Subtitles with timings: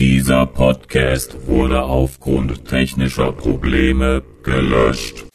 [0.00, 5.26] Dieser Podcast wurde aufgrund technischer Probleme gelöscht.